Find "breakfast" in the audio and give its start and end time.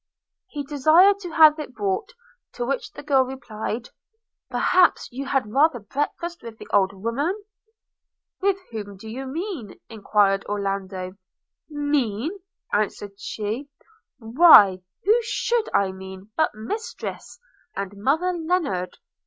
5.79-6.41